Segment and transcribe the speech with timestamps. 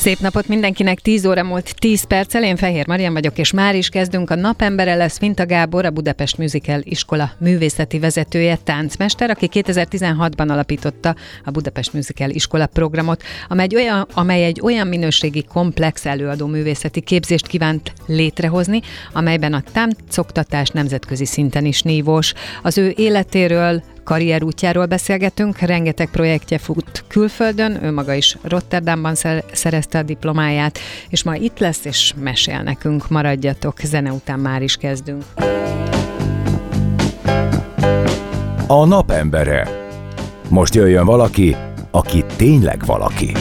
[0.00, 3.88] Szép napot mindenkinek, 10 óra múlt 10 perccel, én Fehér Marian vagyok, és már is
[3.88, 4.30] kezdünk.
[4.30, 11.16] A napembere lesz Finta Gábor, a Budapest Musical iskola művészeti vezetője, táncmester, aki 2016-ban alapította
[11.44, 17.00] a Budapest Musical iskola programot, amely egy olyan, amely egy olyan minőségi komplex előadó művészeti
[17.00, 18.80] képzést kívánt létrehozni,
[19.12, 22.32] amelyben a táncoktatás nemzetközi szinten is nívós.
[22.62, 29.14] Az ő életéről, karrierútjáról beszélgetünk, rengeteg projektje fut külföldön, ő maga is Rotterdamban
[29.52, 34.76] szerezte a diplomáját, és ma itt lesz, és mesél nekünk, maradjatok, zene után már is
[34.76, 35.24] kezdünk.
[38.66, 39.68] A napembere.
[40.48, 41.56] Most jöjjön valaki,
[41.90, 43.32] aki tényleg valaki.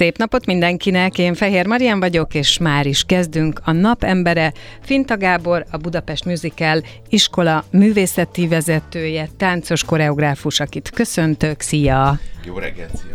[0.00, 3.60] Szép napot mindenkinek, én Fehér Marian vagyok, és már is kezdünk.
[3.64, 11.60] A napembere Finta Gábor, a Budapest Musical iskola művészeti vezetője, táncos koreográfus, akit köszöntök.
[11.60, 12.18] Szia!
[12.44, 13.14] Jó reggelt, szia!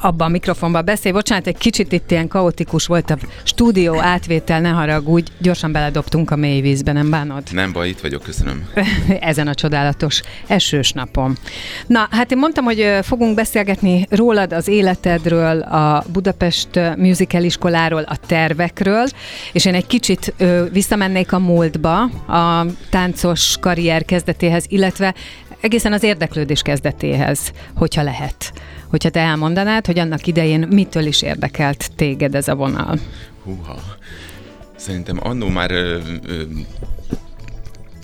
[0.00, 1.14] Abban a mikrofonban beszélj.
[1.14, 6.36] Bocsánat, egy kicsit itt ilyen kaotikus volt a stúdió átvétel, ne haragudj, gyorsan beledobtunk a
[6.36, 7.42] mély vízbe, nem bánod?
[7.52, 8.68] Nem baj, itt vagyok, köszönöm.
[9.20, 11.36] Ezen a csodálatos esős napon.
[11.86, 18.16] Na, hát én mondtam, hogy fogunk beszélgetni rólad, az életedről, a Budapest Musical iskoláról, a
[18.26, 19.06] tervekről,
[19.52, 20.34] és én egy kicsit
[20.72, 25.14] visszamennék a múltba, a táncos karrier kezdetéhez, illetve
[25.60, 28.52] egészen az érdeklődés kezdetéhez, hogyha lehet.
[28.88, 32.98] Hogyha te elmondanád, hogy annak idején mitől is érdekelt téged ez a vonal?
[33.44, 33.78] Húha.
[34.76, 36.42] Szerintem annó már ö, ö,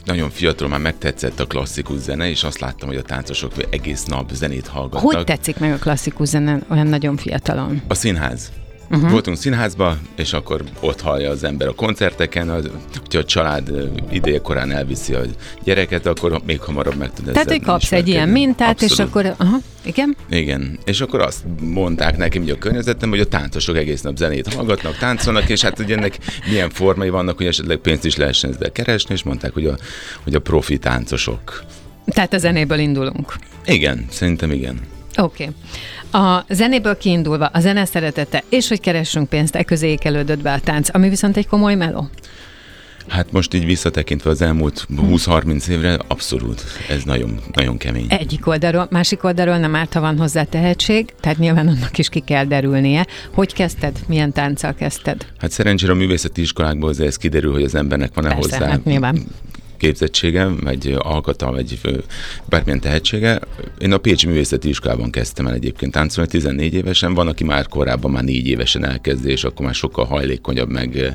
[0.05, 4.31] nagyon fiatal már megtetszett a klasszikus zene, és azt láttam, hogy a táncosok egész nap
[4.33, 5.15] zenét hallgatnak.
[5.15, 7.83] Hogy tetszik meg a klasszikus zene olyan nagyon fiatalon?
[7.89, 8.53] A színház.
[8.95, 9.11] Uh-huh.
[9.11, 13.71] Voltunk színházba, és akkor ott hallja az ember a koncerteken, az, hogyha a család
[14.11, 15.21] ideje korán elviszi a
[15.65, 18.93] gyereket, akkor még hamarabb meg tud Tehát, hogy kapsz egy ilyen mintát, Abszolút.
[18.93, 20.17] és akkor, aha, igen?
[20.31, 24.55] Igen, és akkor azt mondták nekem, hogy a környezetem, hogy a táncosok egész nap zenét
[24.55, 26.19] hallgatnak, táncolnak, és hát ugye ennek
[26.49, 29.77] milyen formai vannak, hogy esetleg pénzt is lehessen ezzel keresni, és mondták, hogy a,
[30.25, 31.65] hogy a profi táncosok.
[32.07, 33.35] Tehát a zenéből indulunk.
[33.67, 34.81] Igen, szerintem igen.
[35.17, 35.49] Oké.
[35.49, 36.23] Okay.
[36.23, 40.61] A zenéből kiindulva, a zene szeretete, és hogy keressünk pénzt, e közé ékelődött be a
[40.61, 42.09] tánc, ami viszont egy komoly meló.
[43.09, 48.07] Hát most így visszatekintve az elmúlt 20-30 évre, abszolút, ez nagyon, nagyon kemény.
[48.09, 52.21] Egyik oldalról, másik oldalról nem árt, ha van hozzá tehetség, tehát nyilván annak is ki
[52.21, 53.07] kell derülnie.
[53.33, 53.99] Hogy kezdted?
[54.07, 55.27] Milyen tánccal kezdted?
[55.39, 59.27] Hát szerencsére a művészeti iskolákból ez kiderül, hogy az embernek van-e Persze, hozzá hát nyilván
[59.85, 61.79] képzettsége, vagy alkata, vagy
[62.49, 63.41] bármilyen tehetsége.
[63.79, 68.11] Én a Pécsi Művészeti Iskolában kezdtem el egyébként táncolni 14 évesen, van, aki már korábban
[68.11, 71.15] már 4 évesen elkezdi, és akkor már sokkal hajlékonyabb, meg,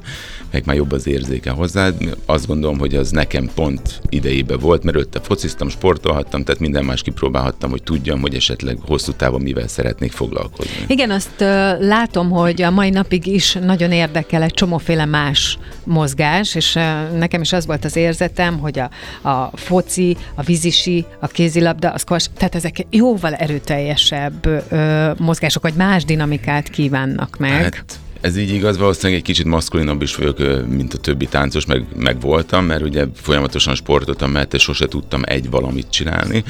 [0.52, 1.90] meg már jobb az érzéke hozzá.
[2.26, 7.02] Azt gondolom, hogy az nekem pont idejébe volt, mert ötte fociztam, sportolhattam, tehát minden más
[7.02, 10.72] kipróbálhattam, hogy tudjam, hogy esetleg hosszú távon mivel szeretnék foglalkozni.
[10.88, 11.40] Igen, azt
[11.80, 16.74] látom, hogy a mai napig is nagyon érdekel egy csomóféle más mozgás, és
[17.18, 18.90] nekem is az volt az érzetem, hogy a,
[19.30, 25.74] a foci, a vízisi, a kézilabda, az kvas, tehát ezek jóval erőteljesebb ö, mozgások, vagy
[25.74, 27.62] más dinamikát kívánnak meg.
[27.64, 31.86] Hát, ez így igaz, valószínűleg egy kicsit maszkulinabb is vagyok, mint a többi táncos, meg,
[31.96, 36.44] meg voltam, mert ugye folyamatosan sportoltam, mert sose tudtam egy valamit csinálni.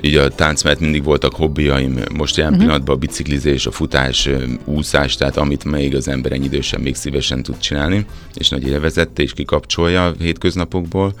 [0.00, 2.66] Így a tánc mellett mindig voltak hobbiaim, most jelen uh-huh.
[2.66, 4.28] pillanatban a biciklizés, a futás,
[4.64, 9.22] úszás, tehát amit még az ember ennyi idősen még szívesen tud csinálni, és nagy élvezette,
[9.22, 11.14] és kikapcsolja a hétköznapokból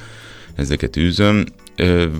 [0.56, 1.44] ezeket űzöm.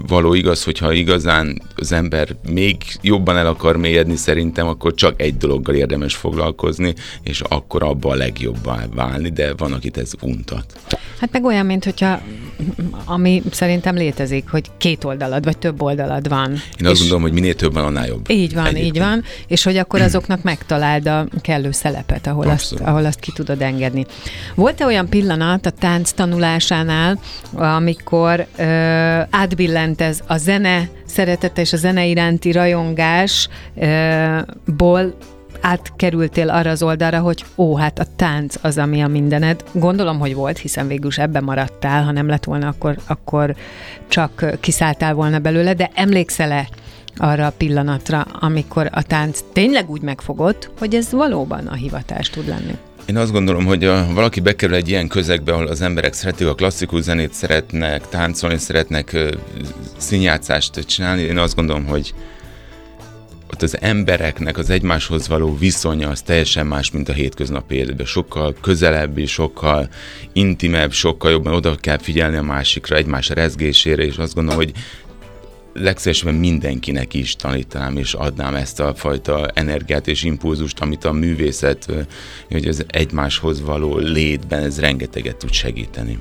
[0.06, 5.36] Való igaz, hogyha igazán az ember még jobban el akar mélyedni szerintem, akkor csak egy
[5.36, 10.64] dologgal érdemes foglalkozni, és akkor abba a legjobban válni, de van, akit ez untat.
[11.20, 12.20] Hát meg olyan, mint hogyha
[13.04, 16.50] ami szerintem létezik, hogy két oldalad, vagy több oldalad van.
[16.80, 18.30] Én azt gondolom, hogy minél több van, annál jobb.
[18.30, 18.94] Így van, Egyébként.
[18.94, 23.32] így van, és hogy akkor azoknak megtaláld a kellő szelepet, ahol azt, ahol azt ki
[23.32, 24.06] tudod engedni.
[24.54, 27.20] Volt-e olyan pillanat a tánc tanulásánál,
[27.52, 33.48] amikor ö, átbillent ez a zene szeretete és a zene iránti rajongásból
[35.60, 39.64] átkerültél arra az oldalra, hogy ó, hát a tánc az, ami a mindened.
[39.72, 43.56] Gondolom, hogy volt, hiszen végül is ebben maradtál, ha nem lett volna, akkor, akkor
[44.08, 46.68] csak kiszálltál volna belőle, de emlékszel-e
[47.16, 52.48] arra a pillanatra, amikor a tánc tényleg úgy megfogott, hogy ez valóban a hivatás tud
[52.48, 52.78] lenni?
[53.06, 56.54] Én azt gondolom, hogy ha valaki bekerül egy ilyen közegbe, ahol az emberek szeretik a
[56.54, 59.16] klasszikus zenét, szeretnek táncolni, szeretnek
[59.96, 62.14] színjátszást csinálni, én azt gondolom, hogy
[63.52, 68.06] ott az embereknek az egymáshoz való viszonya az teljesen más, mint a hétköznapi életben.
[68.06, 69.88] Sokkal közelebbi, sokkal
[70.32, 74.72] intimebb, sokkal jobban oda kell figyelni a másikra, egymás rezgésére, és azt gondolom, hogy
[75.72, 81.86] legszívesebben mindenkinek is tanítanám és adnám ezt a fajta energiát és impulzust, amit a művészet,
[82.50, 86.18] hogy az egymáshoz való létben ez rengeteget tud segíteni.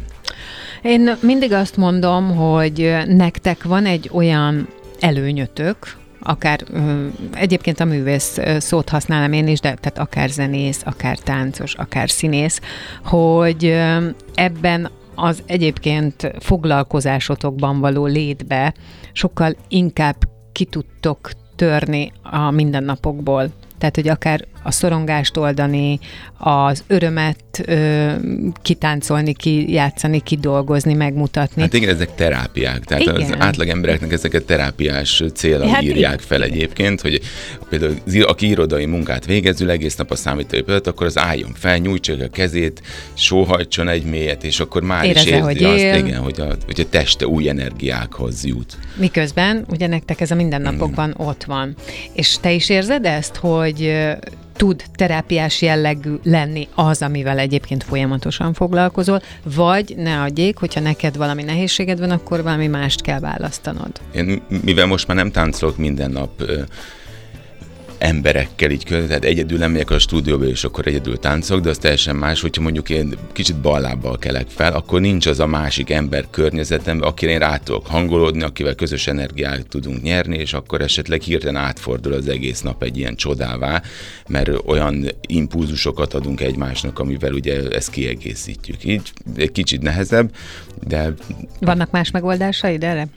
[0.82, 4.68] Én mindig azt mondom, hogy nektek van egy olyan
[5.00, 6.64] előnyötök, akár
[7.34, 12.60] egyébként a művész szót használom én is, de tehát akár zenész, akár táncos, akár színész,
[13.04, 13.66] hogy
[14.34, 14.90] ebben
[15.22, 18.74] az egyébként foglalkozásotokban való létbe
[19.12, 20.16] sokkal inkább
[20.52, 23.50] ki tudtok törni a mindennapokból.
[23.78, 26.00] Tehát, hogy akár a szorongást oldani,
[26.38, 28.12] az örömet ö,
[28.62, 31.62] kitáncolni, kijátszani, kidolgozni, megmutatni.
[31.62, 32.86] Hát igen, ezek terápiák.
[32.86, 33.16] Tehát igen.
[33.16, 36.26] az átlag embereknek ezeket terápiás célra hát írják igen.
[36.28, 37.22] fel egyébként, hogy
[37.70, 42.30] például aki irodai munkát végezül egész nap a számítógép akkor az álljon fel, nyújtsa a
[42.30, 42.82] kezét,
[43.14, 45.96] sóhajtson egy mélyet, és akkor már Érezze, is érzi hogy azt, él.
[45.96, 48.78] igen, hogy a, hogy a teste új energiákhoz jut.
[48.96, 51.26] Miközben ugye nektek ez a mindennapokban mm.
[51.26, 51.76] ott van.
[52.14, 53.94] És te is érzed ezt, hogy
[54.62, 59.22] tud terápiás jellegű lenni az, amivel egyébként folyamatosan foglalkozol,
[59.56, 63.92] vagy ne adjék, hogyha neked valami nehézséged van, akkor valami mást kell választanod.
[64.12, 66.44] Én, mivel most már nem táncolok minden nap,
[68.02, 72.16] emberekkel így között, tehát egyedül nem a stúdióba, és akkor egyedül táncolok, de az teljesen
[72.16, 77.08] más, hogyha mondjuk én kicsit ballábbal kelek fel, akkor nincs az a másik ember környezetemben,
[77.08, 82.14] akire én rá tudok hangolódni, akivel közös energiát tudunk nyerni, és akkor esetleg hirtelen átfordul
[82.14, 83.82] az egész nap egy ilyen csodává,
[84.28, 88.84] mert olyan impulzusokat adunk egymásnak, amivel ugye ezt kiegészítjük.
[88.86, 90.32] Így egy kicsit nehezebb,
[90.88, 91.14] de...
[91.60, 93.08] Vannak más megoldásaid erre?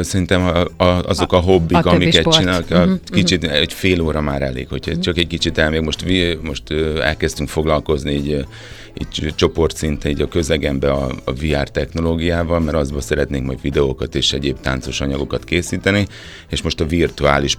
[0.00, 3.58] Szerintem a, a, azok a hobbik, a amiket csinálok, a, uh-huh, kicsit uh-huh.
[3.58, 5.04] egy fél óra már elég, hogyha uh-huh.
[5.04, 5.84] csak egy kicsit elmegyek.
[5.84, 6.04] Most,
[6.42, 8.46] most elkezdtünk foglalkozni így
[9.00, 14.32] így csoportszinten így a közegembe a, a VR technológiával, mert azból szeretnénk majd videókat és
[14.32, 16.06] egyéb táncos anyagokat készíteni,
[16.48, 17.56] és most a virtuális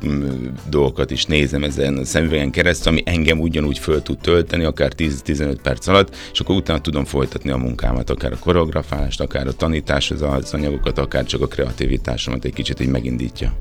[0.69, 5.55] dolgokat is nézem ezen a szemüvegen keresztül, ami engem ugyanúgy föl tud tölteni, akár 10-15
[5.63, 10.21] perc alatt, és akkor utána tudom folytatni a munkámat, akár a koreografálást, akár a tanításhoz
[10.21, 13.53] az anyagokat, akár csak a kreativitásomat egy kicsit így megindítja.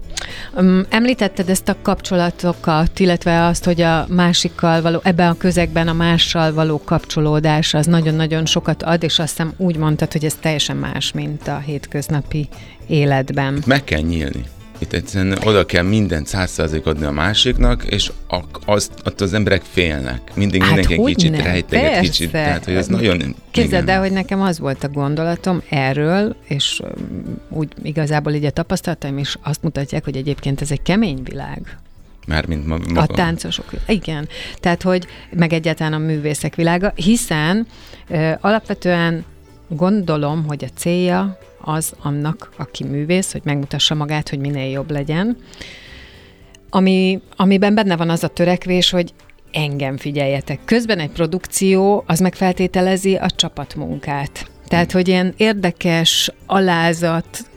[0.89, 6.53] Említetted ezt a kapcsolatokat, illetve azt, hogy a másikkal való, ebben a közegben a mással
[6.53, 10.77] való kapcsolódás tudása az nagyon-nagyon sokat ad, és azt hiszem úgy mondtad, hogy ez teljesen
[10.77, 12.49] más, mint a hétköznapi
[12.87, 13.63] életben.
[13.67, 14.45] Meg kell nyílni.
[14.79, 18.13] Itt egyszerűen oda kell mindent százszerzék adni a másiknak, és
[18.67, 20.21] azt, azt az emberek félnek.
[20.35, 22.01] Mindig hát mindenki kicsit rejteget, Persze.
[22.01, 22.31] kicsit.
[22.31, 23.35] Tehát, hogy ez nagyon...
[23.51, 26.81] Képzeld el, hogy nekem az volt a gondolatom erről, és
[27.49, 31.79] úgy igazából így a tapasztalataim is azt mutatják, hogy egyébként ez egy kemény világ.
[32.27, 33.01] Mármint ma, maga.
[33.01, 34.29] A táncosok, igen.
[34.61, 37.67] Tehát, hogy meg egyáltalán a művészek világa, hiszen
[38.09, 39.25] ö, alapvetően
[39.69, 45.37] gondolom, hogy a célja az annak, aki művész, hogy megmutassa magát, hogy minél jobb legyen.
[46.71, 49.13] Ami, amiben benne van az a törekvés, hogy
[49.53, 50.59] engem figyeljetek.
[50.65, 54.51] Közben egy produkció az megfeltételezi a csapatmunkát.
[54.69, 57.51] Tehát, hogy ilyen érdekes, alázat,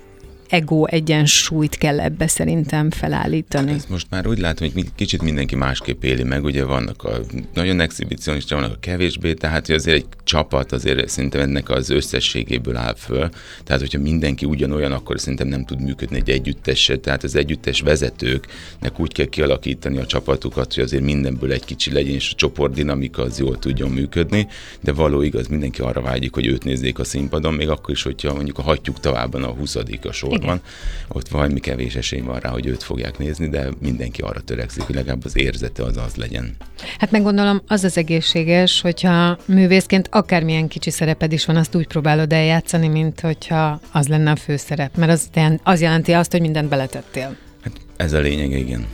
[0.49, 3.71] ego egyensúlyt kell ebbe szerintem felállítani.
[3.71, 7.19] Ez most már úgy látom, hogy kicsit mindenki másképp éli meg, ugye vannak a
[7.53, 12.75] nagyon exhibicionista, vannak a kevésbé, tehát hogy azért egy csapat azért szerintem ennek az összességéből
[12.75, 13.29] áll föl,
[13.63, 18.99] tehát hogyha mindenki ugyanolyan, akkor szerintem nem tud működni egy együtteset, tehát az együttes vezetőknek
[18.99, 23.21] úgy kell kialakítani a csapatukat, hogy azért mindenből egy kicsi legyen, és a csoport dinamika
[23.21, 24.47] az jól tudjon működni,
[24.81, 28.33] de való igaz, mindenki arra vágyik, hogy őt nézzék a színpadon, még akkor is, hogyha
[28.33, 29.75] mondjuk a hagyjuk továbban a 20.
[30.01, 30.61] a sor van,
[31.07, 34.95] ott valami kevés esély van rá, hogy őt fogják nézni, de mindenki arra törekszik, hogy
[34.95, 36.55] legalább az érzete az az legyen.
[36.97, 41.87] Hát meg gondolom, az az egészséges, hogyha művészként akármilyen kicsi szereped is van, azt úgy
[41.87, 45.29] próbálod eljátszani, mint hogyha az lenne a főszerep, mert az,
[45.63, 47.35] az jelenti azt, hogy mindent beletettél.
[47.63, 48.85] Hát ez a lényeg, igen.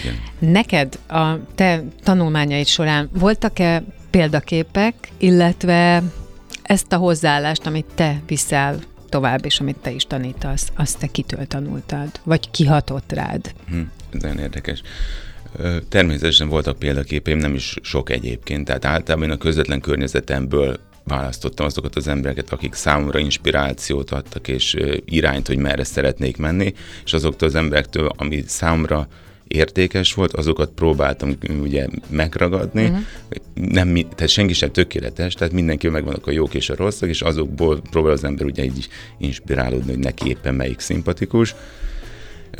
[0.00, 0.14] igen.
[0.38, 6.02] Neked a te tanulmányaid során voltak-e példaképek, illetve
[6.62, 8.78] ezt a hozzáállást, amit te viszel
[9.12, 12.08] tovább, és amit te is tanítasz, azt te kitől tanultad?
[12.24, 13.52] Vagy kihatott rád?
[13.68, 13.80] Hm,
[14.12, 14.82] ez nagyon érdekes.
[15.88, 21.96] Természetesen voltak példaképeim, nem is sok egyébként, tehát általában én a közvetlen környezetemből választottam azokat
[21.96, 27.54] az embereket, akik számomra inspirációt adtak, és irányt, hogy merre szeretnék menni, és azoktól az
[27.54, 29.08] emberektől, ami számomra
[29.52, 32.84] értékes volt, azokat próbáltam ugye megragadni.
[32.84, 32.98] Uh-huh.
[33.54, 37.80] Nem, tehát senki sem tökéletes, tehát mindenki megvannak a jók és a rosszak, és azokból
[37.90, 41.54] próbál az ember ugye így inspirálódni, hogy neki éppen melyik szimpatikus.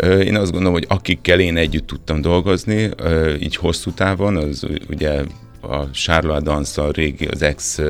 [0.01, 2.91] Én azt gondolom, hogy akikkel én együtt tudtam dolgozni,
[3.41, 5.23] így hosszú távon, az ugye
[5.61, 7.81] a Charlotte Dance, a régi, az ex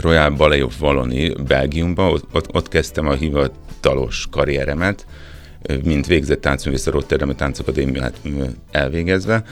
[0.00, 5.06] Royal Ballet of Wallonie Belgiumban, ott, ott, ott kezdtem a hivatalos karrieremet,
[5.84, 8.20] mint végzett táncművész a Rotterdami Táncakadémiát
[8.70, 9.44] elvégezve.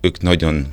[0.00, 0.66] Ők nagyon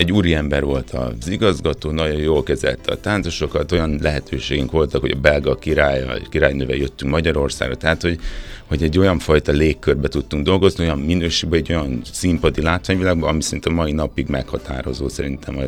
[0.00, 5.20] egy úriember volt az igazgató, nagyon jól kezelte a táncosokat, olyan lehetőségünk voltak, hogy a
[5.20, 8.18] belga király, a királynővel jöttünk Magyarországra, tehát hogy,
[8.66, 13.74] hogy egy olyan fajta légkörbe tudtunk dolgozni, olyan minőségben, egy olyan színpadi látványvilágban, ami szerintem
[13.74, 15.62] mai napig meghatározó szerintem a,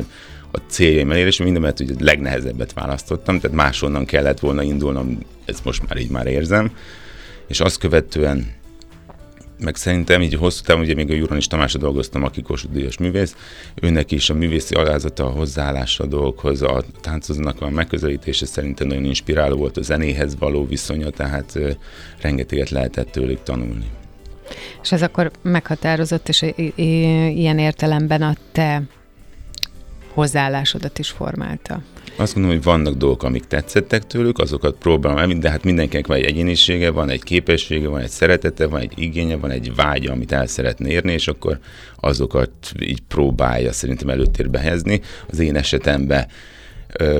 [0.51, 5.65] a céljaim elérésre, minden mert hogy a legnehezebbet választottam, tehát máshonnan kellett volna indulnom, ezt
[5.65, 6.71] most már így már érzem,
[7.47, 8.61] és azt követően
[9.63, 13.35] meg szerintem így hosszú távon, ugye még a Juranis Tamásra dolgoztam, aki Kossuth Díjas művész,
[13.81, 19.03] őnek is a művészi alázata, a hozzáállása a dolgokhoz, a táncoznak a megközelítése szerintem nagyon
[19.03, 21.59] inspiráló volt a zenéhez való viszonya, tehát
[22.21, 23.85] rengeteget lehetett tőlük tanulni.
[24.81, 26.45] És ez akkor meghatározott, és
[26.75, 28.81] ilyen értelemben a te
[30.13, 31.81] hozzáállásodat is formálta.
[32.15, 36.23] Azt gondolom, hogy vannak dolgok, amik tetszettek tőlük, azokat próbálom de hát mindenkinek van egy
[36.23, 40.47] egyénisége, van egy képessége, van egy szeretete, van egy igénye, van egy vágya, amit el
[40.47, 41.59] szeretne érni, és akkor
[41.99, 45.01] azokat így próbálja szerintem előtérbe helyezni.
[45.29, 46.27] Az én esetemben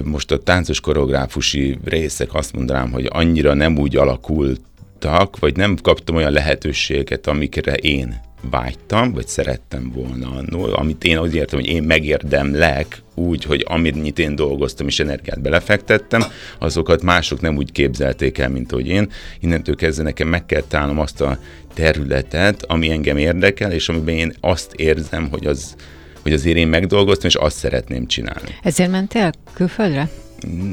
[0.04, 6.16] most a táncos koreográfusi részek azt mondanám, hogy annyira nem úgy alakultak, vagy nem kaptam
[6.16, 11.84] olyan lehetőséget, amikre én vágytam, vagy szerettem volna annól, amit én úgy értem, hogy én
[11.84, 16.24] megérdemlek úgy, hogy amit én dolgoztam és energiát belefektettem,
[16.60, 19.10] azokat mások nem úgy képzelték el, mint hogy én.
[19.40, 21.38] Innentől kezdve nekem meg kell találnom azt a
[21.74, 25.76] területet, ami engem érdekel, és amiben én azt érzem, hogy az,
[26.22, 28.56] hogy azért én megdolgoztam, és azt szeretném csinálni.
[28.64, 30.10] Ezért mentél külföldre?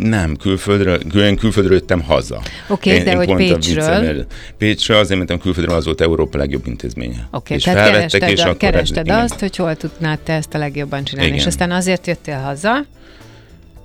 [0.00, 2.42] Nem, külföldről, én külföldről jöttem haza.
[2.68, 4.26] Oké, okay, de hogy Pécsről?
[4.58, 7.28] Pécsről azért mentem külföldről, az volt Európa legjobb intézménye.
[7.30, 10.58] Oké, okay, tehát kerested, és a, kerested ez, azt, hogy hol tudnád te ezt a
[10.58, 11.40] legjobban csinálni, igen.
[11.40, 12.84] és aztán azért jöttél haza,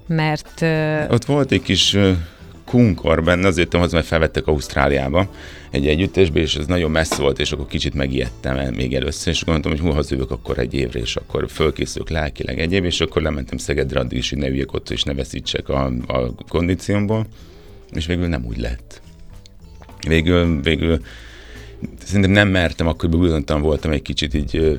[0.07, 0.61] mert...
[1.09, 1.97] Ott volt egy kis
[2.65, 5.29] kunkor benne, azért jöttem haza, mert felvettek Ausztráliába
[5.71, 9.43] egy együttesbe, és ez nagyon messze volt, és akkor kicsit megijedtem el még először, és
[9.43, 13.57] gondoltam, hogy hú, hazajövök akkor egy évre, és akkor fölkészülök lelkileg egyéb, és akkor lementem
[13.57, 17.25] Szegedre addig is, hogy ne üljek ott, és ne veszítsek a, a kondíciómból,
[17.93, 19.01] és végül nem úgy lett.
[20.07, 20.99] Végül, végül
[22.03, 24.77] szerintem nem mertem, akkor bizonytalan voltam egy kicsit így,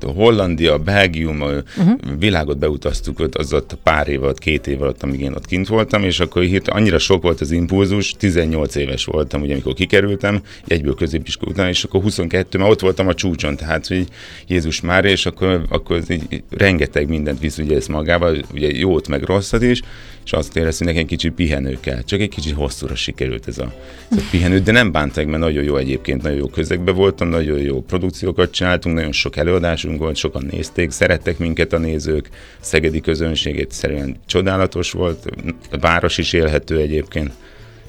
[0.00, 1.98] Hollandia, Belgium, uh-huh.
[2.18, 5.68] világot beutaztuk ott, az ott pár év alatt, két év alatt, amíg én ott kint
[5.68, 10.42] voltam, és akkor hírt, annyira sok volt az impulzus, 18 éves voltam, ugye, amikor kikerültem,
[10.66, 14.06] egyből középiskola után, és akkor 22, már ott voltam a csúcson, tehát, hogy
[14.46, 19.22] Jézus már, és akkor, akkor így rengeteg mindent visz ugye ez magával, ugye jót meg
[19.22, 19.82] rosszat is,
[20.30, 22.02] és azt éreztem, hogy nekem kicsit pihenő kell.
[22.02, 23.72] Csak egy kicsit hosszúra sikerült ez a,
[24.10, 27.58] ez a pihenő, de nem bántak, mert nagyon jó egyébként, nagyon jó közegben voltam, nagyon
[27.58, 32.28] jó produkciókat csináltunk, nagyon sok előadásunk volt, sokan nézték, szerettek minket a nézők,
[32.60, 35.30] szegedi közönségét szerint csodálatos volt,
[35.70, 37.32] a város is élhető egyébként.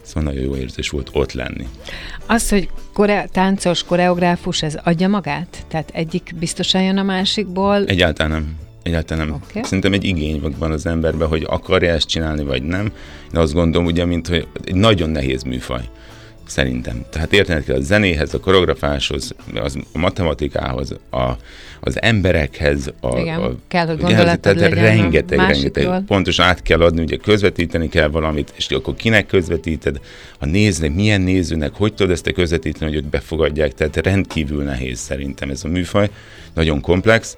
[0.02, 1.68] Szóval nagyon jó érzés volt ott lenni.
[2.26, 5.66] Az, hogy kore- táncos, koreográfus, ez adja magát?
[5.68, 7.86] Tehát egyik biztosan jön a másikból?
[7.86, 8.70] Egyáltalán nem.
[8.84, 9.42] Egyáltalán nem.
[9.50, 9.64] Okay.
[9.64, 12.94] Szerintem egy igény van az emberben, hogy akarja ezt csinálni, vagy nem.
[13.32, 15.82] De azt gondolom, ugye, mint hogy egy nagyon nehéz műfaj.
[16.48, 17.06] Szerintem.
[17.10, 21.32] Tehát értened kell a zenéhez, a koreografáshoz, az, a matematikához, a,
[21.80, 22.94] az emberekhez.
[23.02, 26.04] A, Igen, a, kell, hogy gondolatod tehát rengeteg, rengeteg.
[26.06, 30.00] Pontosan át kell adni, ugye közvetíteni kell valamit, és akkor kinek közvetíted,
[30.40, 33.74] a néznek, milyen nézőnek, hogy tudod ezt közvetíteni, hogy ők befogadják.
[33.74, 36.10] Tehát rendkívül nehéz szerintem ez a műfaj.
[36.54, 37.38] Nagyon komplex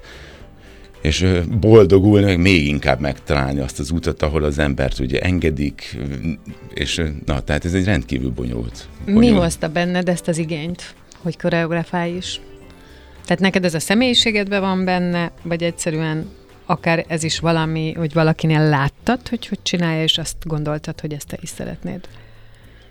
[1.04, 1.26] és
[1.60, 5.98] boldogulni, meg még inkább megtalálni azt az utat, ahol az embert ugye engedik,
[6.74, 8.88] és na, tehát ez egy rendkívül bonyolult.
[9.04, 9.30] bonyolult.
[9.30, 12.40] Mi hozta benned ezt az igényt, hogy koreografálj is?
[13.24, 16.30] Tehát neked ez a személyiségedben van benne, vagy egyszerűen
[16.66, 21.28] akár ez is valami, hogy valakinél láttad, hogy hogy csinálja, és azt gondoltad, hogy ezt
[21.28, 22.08] te is szeretnéd?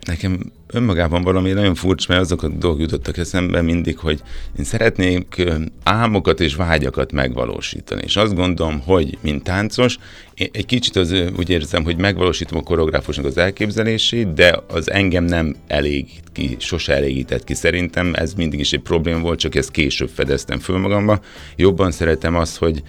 [0.06, 4.22] Nekem önmagában valami nagyon furcsa, mert azok a dolgok jutottak eszembe mindig, hogy
[4.58, 5.44] én szeretnék
[5.84, 8.02] álmokat és vágyakat megvalósítani.
[8.06, 9.98] És azt gondolom, hogy mint táncos,
[10.34, 15.24] én egy kicsit az, úgy érzem, hogy megvalósítom a koreográfusnak az elképzelését, de az engem
[15.24, 17.54] nem elégít ki, sose elégített ki.
[17.54, 21.20] Szerintem ez mindig is egy probléma volt, csak ezt később fedeztem föl magamba.
[21.56, 22.84] Jobban szeretem azt, hogy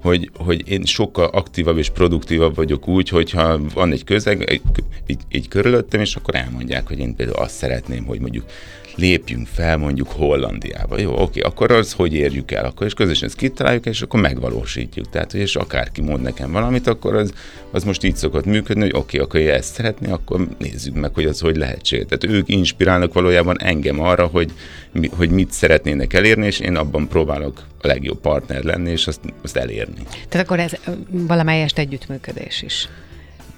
[0.00, 4.60] hogy, hogy én sokkal aktívabb és produktívabb vagyok úgy, hogyha van egy közeg,
[5.06, 8.44] így, így körülöttem, és akkor elmondják, hogy én például azt szeretném, hogy mondjuk
[8.96, 10.98] lépjünk fel mondjuk Hollandiába.
[10.98, 12.64] Jó, oké, akkor az hogy érjük el?
[12.64, 15.08] Akkor és közösen ezt kitaláljuk, és akkor megvalósítjuk.
[15.10, 17.32] Tehát, hogy és akárki mond nekem valamit, akkor az,
[17.70, 21.24] az most így szokott működni, hogy oké, akkor én ezt szeretné, akkor nézzük meg, hogy
[21.24, 22.06] az hogy lehetséges.
[22.08, 24.52] Tehát ők inspirálnak valójában engem arra, hogy,
[25.10, 29.56] hogy mit szeretnének elérni, és én abban próbálok a legjobb partner lenni, és azt, azt
[29.56, 29.89] elérni.
[30.28, 30.72] Tehát akkor ez
[31.10, 32.88] valamelyest együttműködés is.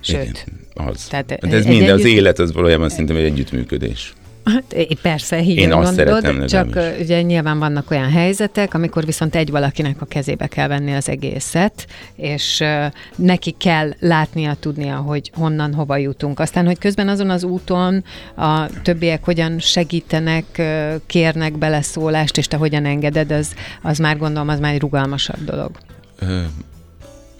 [0.00, 0.22] Sőt.
[0.22, 1.06] Igen, az.
[1.06, 1.98] Tehát De ez minden, együtt...
[1.98, 4.12] az élet az valójában szerintem egy együttműködés.
[4.44, 7.04] Hát, persze, így Én azt gondolod, csak is.
[7.04, 11.86] ugye nyilván vannak olyan helyzetek, amikor viszont egy valakinek a kezébe kell venni az egészet,
[12.16, 16.40] és uh, neki kell látnia, tudnia, hogy honnan, hova jutunk.
[16.40, 18.04] Aztán, hogy közben azon az úton
[18.36, 20.62] a többiek hogyan segítenek,
[21.06, 25.70] kérnek beleszólást, és te hogyan engeded, az, az már gondolom, az már egy rugalmasabb dolog.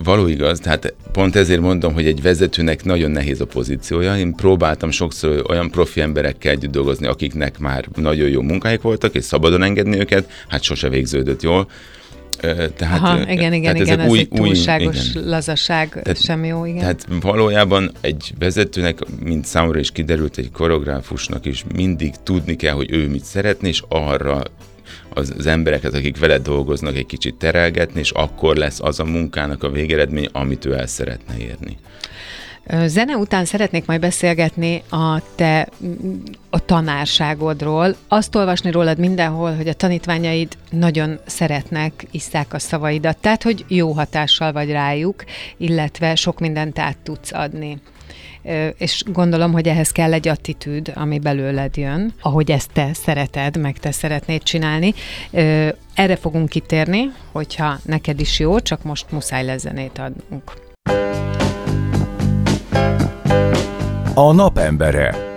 [0.05, 4.17] Való igaz, tehát pont ezért mondom, hogy egy vezetőnek nagyon nehéz a pozíciója.
[4.19, 9.25] Én próbáltam sokszor olyan profi emberekkel együtt dolgozni, akiknek már nagyon jó munkáik voltak, és
[9.25, 11.69] szabadon engedni őket, hát sose végződött jól.
[12.77, 16.81] Tehát, Aha, igen, igen, igen, ez, új, egy túlságos új, lazaság tehát, sem jó, igen.
[16.81, 22.93] Tehát valójában egy vezetőnek, mint számomra is kiderült, egy koreográfusnak is mindig tudni kell, hogy
[22.93, 24.43] ő mit szeretne, és arra
[25.15, 29.63] az, az embereket, akik veled dolgoznak, egy kicsit terelgetni, és akkor lesz az a munkának
[29.63, 31.79] a végeredmény, amit ő el szeretne érni.
[32.87, 35.69] Zene után szeretnék majd beszélgetni a te
[36.51, 37.97] a tanárságodról.
[38.09, 43.93] Azt olvasni rólad mindenhol, hogy a tanítványaid nagyon szeretnek, isszák a szavaidat, tehát hogy jó
[43.93, 45.25] hatással vagy rájuk,
[45.57, 47.81] illetve sok mindent át tudsz adni
[48.79, 53.79] és gondolom, hogy ehhez kell egy attitűd, ami belőled jön, ahogy ezt te szereted, meg
[53.79, 54.95] te szeretnéd csinálni.
[55.95, 60.53] Erre fogunk kitérni, hogyha neked is jó, csak most muszáj lesz zenét adnunk.
[64.15, 65.31] A napembere.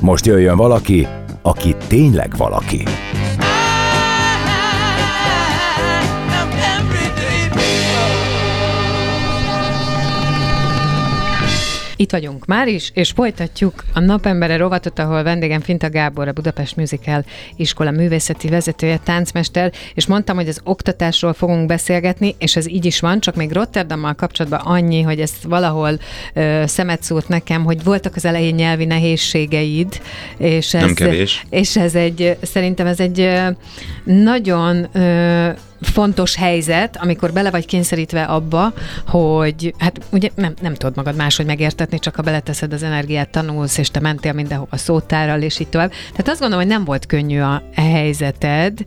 [0.00, 1.06] Most jöjjön valaki,
[1.42, 2.82] aki tényleg valaki.
[11.98, 16.76] Itt vagyunk már is, és folytatjuk a Napembere rovatot, ahol vendégem Finta Gábor, a Budapest
[16.76, 17.24] Musical
[17.56, 23.00] iskola művészeti vezetője, táncmester, és mondtam, hogy az oktatásról fogunk beszélgetni, és ez így is
[23.00, 25.98] van, csak még Rotterdammal kapcsolatban annyi, hogy ezt valahol
[26.34, 30.00] ö, szemet szúrt nekem, hogy voltak az elején nyelvi nehézségeid,
[30.36, 31.44] és ez, Nem kevés.
[31.50, 33.30] és ez egy, szerintem ez egy
[34.04, 35.48] nagyon ö,
[35.88, 38.72] fontos helyzet, amikor bele vagy kényszerítve abba,
[39.06, 43.78] hogy hát ugye nem, nem tudod magad máshogy megértetni, csak ha beleteszed az energiát, tanulsz,
[43.78, 45.90] és te mentél mindenhova szótárral, és így tovább.
[45.90, 48.78] Tehát azt gondolom, hogy nem volt könnyű a, helyzeted,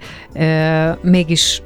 [1.02, 1.62] mégis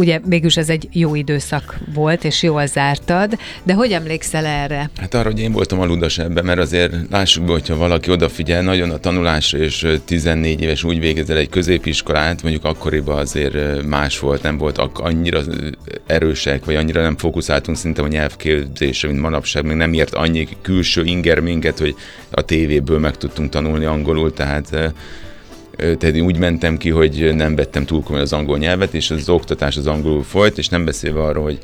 [0.00, 4.90] ugye mégis ez egy jó időszak volt, és jól zártad, de hogy emlékszel erre?
[4.96, 8.62] Hát arra, hogy én voltam a ludas ebben, mert azért lássuk be, hogyha valaki odafigyel
[8.62, 14.42] nagyon a tanulásra, és 14 éves úgy végezel egy középiskolát, mondjuk akkoriban azért más volt,
[14.42, 15.40] nem volt annyira
[16.06, 21.04] erősek, vagy annyira nem fókuszáltunk szinte a nyelvképzésre, mint manapság, még nem ért annyi külső
[21.04, 21.94] inger minket, hogy
[22.30, 24.92] a tévéből meg tudtunk tanulni angolul, tehát
[25.80, 29.28] tehát én úgy mentem ki, hogy nem vettem túl komolyan az angol nyelvet, és az
[29.28, 31.58] oktatás az angolul folyt, és nem beszélve arról, hogy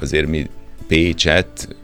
[0.00, 0.46] azért mi
[0.86, 1.76] Pécset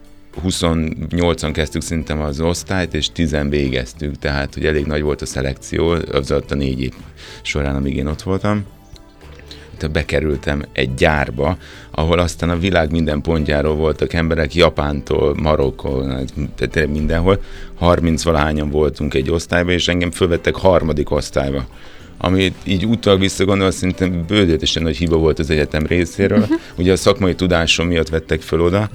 [0.47, 5.89] 28-an kezdtük szerintem az osztályt, és 10 végeztük, tehát hogy elég nagy volt a szelekció
[6.13, 6.93] az a négy év
[7.43, 8.65] során, amíg én ott voltam
[9.89, 11.57] bekerültem egy gyárba,
[11.91, 16.25] ahol aztán a világ minden pontjáról voltak emberek, Japántól, Marokkól,
[16.57, 17.43] tehát mindenhol.
[17.75, 21.67] 30 valahányan voltunk egy osztályba, és engem fölvettek harmadik osztályba
[22.25, 26.39] ami így utólag visszagondolva szerintem bődötesen nagy hiba volt az egyetem részéről.
[26.39, 26.61] Uh-huh.
[26.77, 28.91] Ugye a szakmai tudásom miatt vettek föl oda,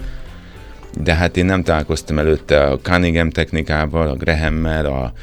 [1.04, 5.14] de hát én nem találkoztam előtte a Cunningham technikával, a Graham-mel, a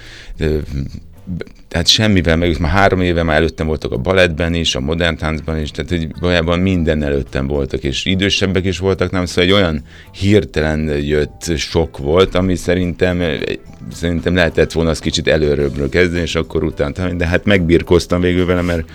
[1.69, 5.61] tehát semmivel, meg már három éve már előttem voltak a balettben is, a modern táncban
[5.61, 9.83] is, tehát hogy valójában minden előttem voltak, és idősebbek is voltak, nem, szóval egy olyan
[10.13, 13.23] hirtelen jött sok volt, ami szerintem,
[13.93, 18.63] szerintem lehetett volna az kicsit előröbbről kezdeni, és akkor utána, de hát megbirkoztam végül vele,
[18.63, 18.91] mert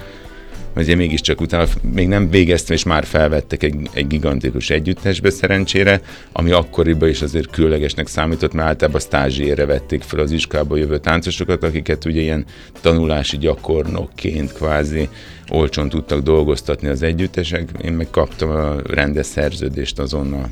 [0.80, 6.52] azért mégiscsak utána még nem végeztem, és már felvettek egy, egy gigantikus együttesbe szerencsére, ami
[6.52, 12.06] akkoriban is azért különlegesnek számított, mert általában stázsére vették fel az iskolába jövő táncosokat, akiket
[12.06, 12.46] ugye ilyen
[12.82, 15.10] tanulási gyakornokként kvázi
[15.50, 17.70] olcsón tudtak dolgoztatni az együttesek.
[17.82, 20.48] Én meg kaptam a rendes szerződést azonnal.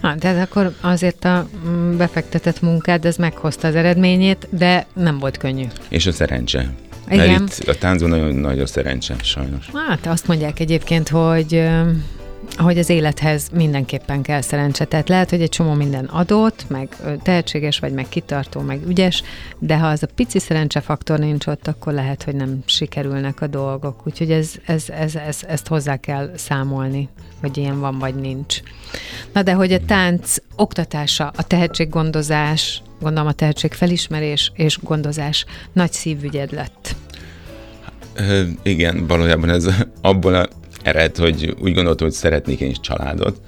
[0.00, 5.36] Ha, tehát akkor azért a mm, befektetett munkád, ez meghozta az eredményét, de nem volt
[5.36, 5.64] könnyű.
[5.88, 6.70] És a szerencse.
[7.10, 7.40] Igen.
[7.40, 9.66] Mert itt a táncban nagyon nagy a szerencse, sajnos.
[9.88, 11.68] Hát azt mondják egyébként, hogy
[12.56, 14.84] hogy az élethez mindenképpen kell szerencse.
[14.84, 19.22] Tehát lehet, hogy egy csomó minden adott, meg tehetséges vagy, meg kitartó, meg ügyes,
[19.58, 24.06] de ha az a pici szerencsefaktor nincs ott, akkor lehet, hogy nem sikerülnek a dolgok.
[24.06, 27.08] Úgyhogy ez, ez, ez, ez, ezt hozzá kell számolni,
[27.40, 28.60] hogy ilyen van, vagy nincs.
[29.32, 35.92] Na de hogy a tánc oktatása, a tehetséggondozás, gondolom a tehetség felismerés és gondozás nagy
[35.92, 36.96] szívügyed lett.
[38.62, 39.68] Igen, valójában ez
[40.00, 40.48] abból a
[40.82, 43.40] ered, hogy úgy gondoltam, hogy szeretnék én is családot,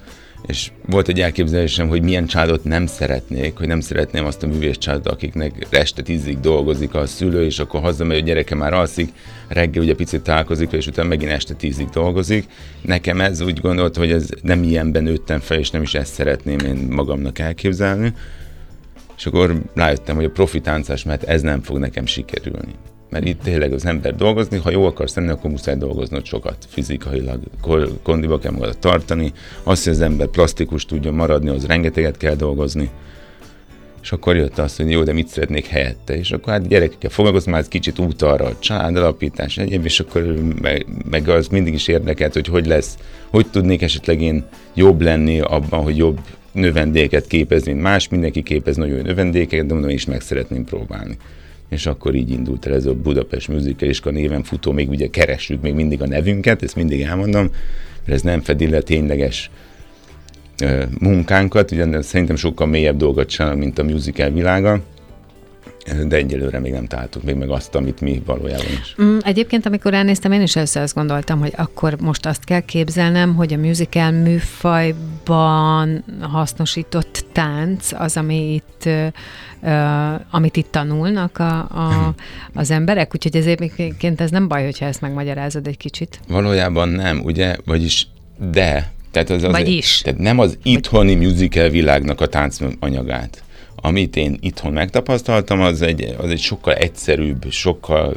[0.47, 4.79] és volt egy elképzelésem, hogy milyen családot nem szeretnék, hogy nem szeretném azt a művész
[4.79, 9.13] családot, akiknek este tízig dolgozik a szülő, és akkor hazamegy, a gyereke már alszik,
[9.49, 12.47] reggel ugye picit találkozik, és utána megint este tízig dolgozik.
[12.81, 16.59] Nekem ez úgy gondolt, hogy ez nem ilyenben nőttem fel, és nem is ezt szeretném
[16.59, 18.13] én magamnak elképzelni.
[19.17, 20.61] És akkor rájöttem, hogy a profi
[21.05, 22.75] mert ez nem fog nekem sikerülni.
[23.13, 26.57] Mert itt tényleg az ember dolgozni, ha jó akarsz lenni, akkor muszáj dolgoznod sokat.
[26.69, 27.41] Fizikailag,
[28.03, 29.33] kondiba kell magadat tartani.
[29.63, 32.91] Azt, hogy az ember plastikus tudjon maradni, az rengeteget kell dolgozni.
[34.03, 36.17] És akkor jött az, hogy jó, de mit szeretnék helyette.
[36.17, 40.23] És akkor hát gyerekekkel foglalkozni, már kicsit út arra, a családalapítás, egyéb, és akkor
[40.61, 42.99] meg, meg, az mindig is érdekelt, hogy hogy lesz,
[43.31, 44.45] hogy tudnék esetleg én
[44.75, 46.19] jobb lenni abban, hogy jobb
[46.53, 50.65] növendéket képezni, mint más, mindenki képez nagyon jó növendékeket, de mondom, én is meg szeretném
[50.65, 51.17] próbálni.
[51.73, 55.63] És akkor így indult el ez a Budapest Musical Iskola néven futó, még ugye keressük
[55.63, 57.51] még mindig a nevünket, ezt mindig elmondom,
[58.05, 59.51] mert ez nem fedi le tényleges
[60.99, 64.81] munkánkat, ugye szerintem sokkal mélyebb dolgot csinálnak, mint a musical világa,
[66.07, 68.95] de egyelőre még nem találtuk még meg azt, amit mi valójában is.
[69.03, 73.35] Mm, Egyébként, amikor elnéztem, én is először azt gondoltam, hogy akkor most azt kell képzelnem,
[73.35, 79.07] hogy a musical műfajban hasznosított tánc az, ami itt, ö,
[80.31, 82.15] amit itt tanulnak a, a,
[82.55, 86.21] az emberek, úgyhogy ezért egyébként ez nem baj, hogyha ezt megmagyarázod egy kicsit.
[86.29, 87.57] Valójában nem, ugye?
[87.65, 88.07] Vagyis
[88.51, 88.93] de.
[89.11, 90.01] Tehát az, az Vagyis.
[90.01, 93.43] Tehát nem az itthoni musical világnak a táncanyagát.
[93.85, 98.15] Amit én itthon megtapasztaltam, az egy, az egy sokkal egyszerűbb, sokkal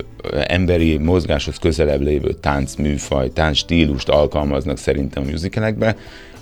[0.48, 5.96] emberi mozgáshoz közelebb lévő táncműfaj, táncstílust alkalmaznak szerintem a musicalekbe,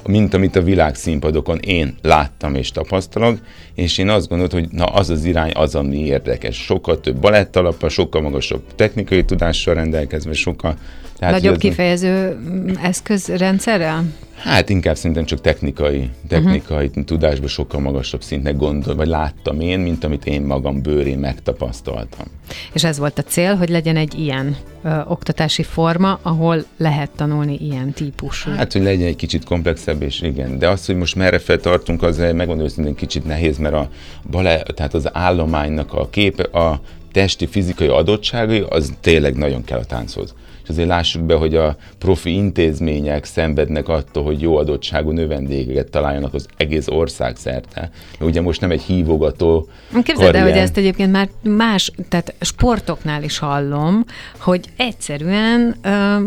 [0.07, 3.39] mint amit a világszínpadokon én láttam és tapasztalok,
[3.73, 6.55] és én azt gondoltam, hogy na az az irány az, ami érdekes.
[6.55, 10.77] Sokkal több balettalappa, sokkal magasabb technikai tudással rendelkezve, sokkal...
[11.17, 14.05] Tehát, Nagyobb kifejező mm, eszközrendszerrel?
[14.35, 17.03] Hát inkább szerintem csak technikai, technikai uh-huh.
[17.03, 22.25] tudásban sokkal magasabb szintnek gondol, vagy láttam én, mint amit én magam bőrén megtapasztaltam.
[22.73, 27.57] És ez volt a cél, hogy legyen egy ilyen ö, oktatási forma, ahol lehet tanulni
[27.61, 28.51] ilyen típusú.
[28.51, 30.59] Hát, hogy legyen egy kicsit komplexebb, és igen.
[30.59, 33.89] De az, hogy most merre fel tartunk, az megmondom őszintén kicsit nehéz, mert a
[34.31, 39.85] bale, tehát az állománynak a képe, a testi, fizikai adottságai, az tényleg nagyon kell a
[39.85, 40.33] tánchoz.
[40.63, 46.33] És azért lássuk be, hogy a profi intézmények szenvednek attól, hogy jó adottságú növendégeket találjanak
[46.33, 47.89] az egész ország szerte.
[48.19, 49.67] Ugye most nem egy hívogató
[50.03, 50.57] Képzeld el, hogy karrier.
[50.57, 54.05] ezt egyébként már más, tehát sportoknál is hallom,
[54.39, 56.17] hogy egyszerűen ö,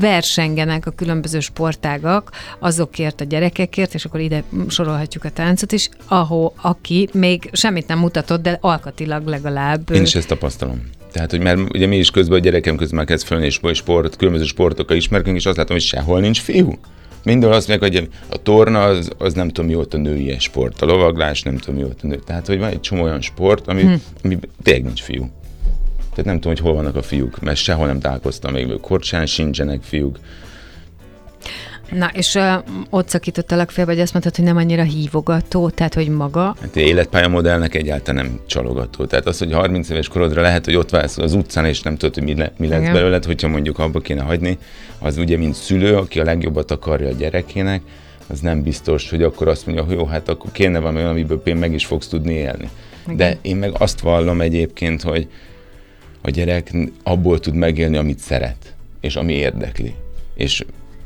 [0.00, 6.52] versengenek a különböző sportágak azokért a gyerekekért, és akkor ide sorolhatjuk a táncot is, ahol
[6.62, 9.90] aki még semmit nem mutatott, de alkatilag legalább...
[9.90, 10.98] Én is ezt tapasztalom.
[11.12, 14.16] Tehát, hogy mert ugye mi is közben a gyerekem közben már kezd fölni, és sport,
[14.16, 16.78] különböző sportokkal ismerkünk, és azt látom, hogy sehol nincs fiú.
[17.24, 21.42] Mindenhol azt mondják, hogy a torna az, az nem tudom mióta női sport, a lovaglás
[21.42, 22.20] nem tudom mióta nő.
[22.26, 23.94] Tehát, hogy van egy csomó olyan sport, ami, hm.
[24.24, 25.30] ami tényleg nincs fiú.
[26.10, 29.82] Tehát nem tudom, hogy hol vannak a fiúk, mert sehol nem találkoztam még, korcsán sincsenek
[29.82, 30.18] fiúk.
[31.90, 32.54] Na, és uh,
[32.90, 37.74] ott szakítottalak félbe, hogy azt mondtad, hogy nem annyira hívogató, tehát, hogy maga Hát életpályamodellnek
[37.74, 39.04] egyáltalán nem csalogató.
[39.04, 42.14] Tehát az, hogy 30 éves korodra lehet, hogy ott válsz az utcán, és nem tudod,
[42.14, 42.92] hogy mi, le, mi lesz Igen.
[42.92, 44.58] belőled, hogyha mondjuk abba kéne hagyni,
[44.98, 47.82] az ugye, mint szülő, aki a legjobbat akarja a gyerekének,
[48.26, 51.72] az nem biztos, hogy akkor azt mondja, hogy jó, hát akkor kéne valami amiből meg
[51.72, 52.70] is fogsz tudni élni.
[53.16, 55.28] De én meg azt vallom egyébként, hogy
[56.22, 56.72] a gyerek
[57.02, 59.94] abból tud megélni, amit szeret, és ami érdekli.
[60.34, 60.64] És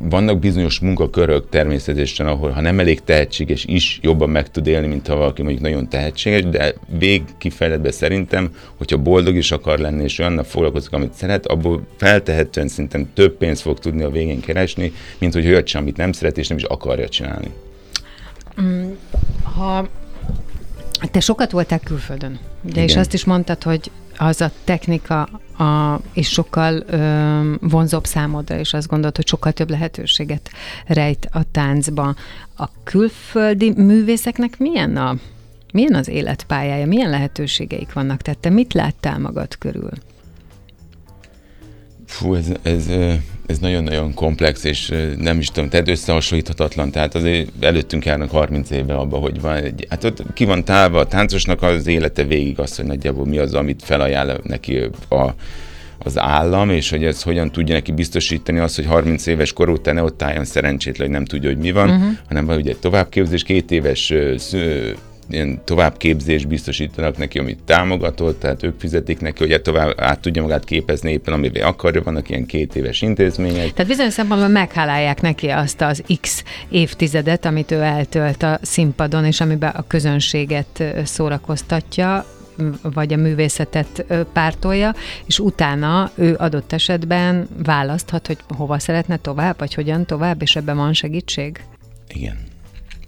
[0.08, 5.06] vannak bizonyos munkakörök természetesen, ahol ha nem elég tehetséges is, jobban meg tud élni, mint
[5.06, 10.44] ha valaki mondjuk nagyon tehetséges, de végkifejletben szerintem, hogyha boldog is akar lenni, és olyannak
[10.44, 15.46] foglalkozik, amit szeret, abból feltehetően szerintem több pénzt fog tudni a végén keresni, mint hogy
[15.46, 17.50] olyat sem, amit nem szeret, és nem is akarja csinálni.
[19.42, 19.88] Ha
[21.10, 22.84] te sokat voltál külföldön, ugye, Igen.
[22.84, 25.22] és azt is mondtad, hogy az a technika
[25.58, 30.50] a, és sokkal ö, vonzóbb számodra, és azt gondolod, hogy sokkal több lehetőséget
[30.86, 32.14] rejt a táncba.
[32.56, 35.16] A külföldi művészeknek milyen a
[35.72, 38.22] milyen az életpályája, milyen lehetőségeik vannak?
[38.22, 39.90] Tehát te mit láttál magad körül?
[42.14, 42.86] Fú, ez, ez,
[43.46, 46.90] ez nagyon-nagyon komplex, és nem is tudom, tehát összehasonlíthatatlan.
[46.90, 50.98] Tehát azért előttünk járnak 30 éve abba, hogy van egy, hát ott ki van tálva
[50.98, 55.34] a táncosnak az élete végig az, hogy nagyjából mi az, amit felajánl neki a,
[55.98, 59.94] az állam, és hogy ez hogyan tudja neki biztosítani azt, hogy 30 éves kor után
[59.94, 62.12] ne ott álljon szerencsétlen, hogy nem tudja, hogy mi van, uh-huh.
[62.28, 64.96] hanem van ugye egy továbbképzés, két éves sző,
[65.28, 70.64] ilyen továbbképzés biztosítanak neki, amit támogatott, tehát ők fizetik neki, hogy tovább át tudja magát
[70.64, 73.72] képezni éppen, amivel akarja, vannak ilyen két éves intézmények.
[73.72, 79.40] Tehát bizonyos szempontból meghálálják neki azt az X évtizedet, amit ő eltölt a színpadon, és
[79.40, 82.26] amiben a közönséget szórakoztatja,
[82.82, 84.94] vagy a művészetet pártolja,
[85.26, 90.76] és utána ő adott esetben választhat, hogy hova szeretne tovább, vagy hogyan tovább, és ebben
[90.76, 91.60] van segítség?
[92.08, 92.36] Igen.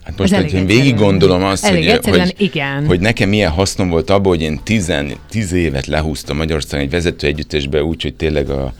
[0.06, 2.86] Hát most, hogy én végig gondolom azt, elég hogy, hogy, igen.
[2.86, 7.26] hogy nekem milyen hasznom volt abból, hogy én tizen, tíz évet lehúztam Magyarországon egy vezető
[7.26, 8.74] együttesbe úgy, hogy tényleg a,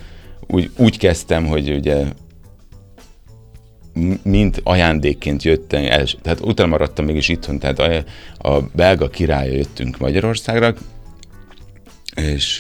[0.47, 2.05] úgy, úgy kezdtem, hogy ugye
[4.23, 8.05] mint ajándékként jöttem, el, tehát utána maradtam mégis itthon, tehát a,
[8.49, 10.75] a belga királya jöttünk Magyarországra,
[12.15, 12.57] és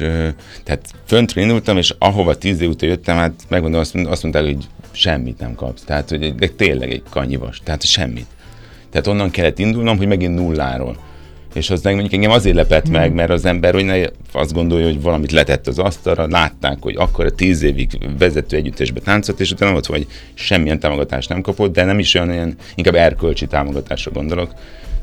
[0.64, 4.66] tehát föntről indultam, és ahova tíz év után jöttem, hát megmondom, azt, azt mondták, hogy
[4.92, 5.82] semmit nem kapsz.
[5.84, 8.26] Tehát, hogy de tényleg egy kanyivas, tehát semmit.
[8.90, 10.96] Tehát onnan kellett indulnom, hogy megint nulláról.
[11.54, 15.02] És az mondjuk engem azért lepett meg, mert az ember hogy ne azt gondolja, hogy
[15.02, 19.76] valamit letett az asztalra, látták, hogy akkor a tíz évig vezető együttesbe táncolt, és utána
[19.76, 24.54] ott vagy semmilyen támogatást nem kapott, de nem is olyan, olyan inkább erkölcsi támogatásra gondolok,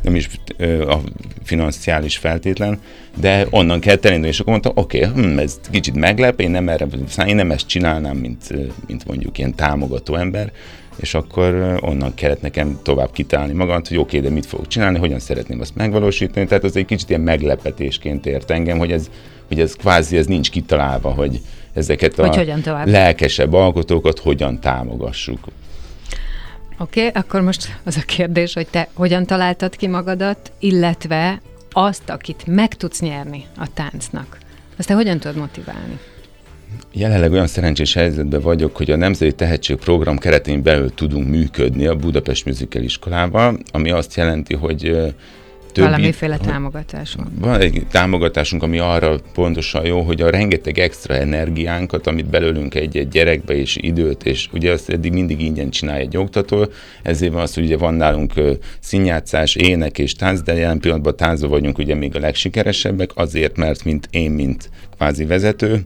[0.04, 1.02] nem is ö, a
[1.44, 2.80] financiális feltétlen,
[3.20, 6.70] de onnan kell elindulni, és akkor mondta, oké, okay, hm, ez kicsit meglep, én nem,
[6.70, 6.88] erre,
[7.26, 8.54] én nem ezt csinálnám, mint,
[8.88, 10.52] mint mondjuk ilyen támogató ember,
[10.96, 14.98] és akkor onnan kellett nekem tovább kitálni magam, hogy oké, okay, de mit fogok csinálni,
[14.98, 19.10] hogyan szeretném azt megvalósítani, tehát az egy kicsit ilyen meglepetésként ért engem, hogy ez,
[19.48, 21.42] hogy ez kvázi ez nincs kitalálva, hogy
[21.74, 22.88] ezeket a Hogy hogyan tovább.
[22.88, 25.48] lelkesebb alkotókat hogyan támogassuk.
[26.78, 32.10] Oké, okay, akkor most az a kérdés, hogy te hogyan találtad ki magadat, illetve azt,
[32.10, 34.38] akit meg tudsz nyerni a táncnak.
[34.78, 36.00] Azt te hogyan tudod motiválni?
[36.94, 41.96] Jelenleg olyan szerencsés helyzetben vagyok, hogy a Nemzeti Tehetség Program keretén belül tudunk működni a
[41.96, 45.14] Budapest Musical Iskolával, ami azt jelenti, hogy
[45.74, 47.60] többi, Valamiféle támogatás van.
[47.60, 53.54] egy támogatásunk, ami arra pontosan jó, hogy a rengeteg extra energiánkat, amit belőlünk egy-egy gyerekbe,
[53.54, 56.66] és időt, és ugye azt eddig mindig ingyen csinálja egy oktató,
[57.04, 58.34] ezért van az, hogy ugye van nálunk
[58.80, 63.84] színjátszás, ének és tánc, de jelen pillanatban táncban vagyunk ugye még a legsikeresebbek, azért, mert
[63.84, 65.86] mint én, mint kvázi vezető,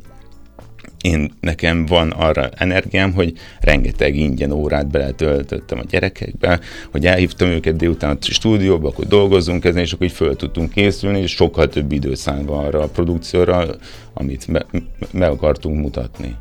[1.07, 6.59] én nekem van arra energiám, hogy rengeteg ingyen órát beletöltöttem a gyerekekbe,
[6.91, 11.19] hogy elhívtam őket délután a stúdióba, akkor dolgozzunk ezen, és akkor így föl tudtunk készülni,
[11.19, 13.65] és sokkal több idő szállva arra a produkcióra,
[14.13, 14.67] amit me-
[15.11, 16.35] meg akartunk mutatni.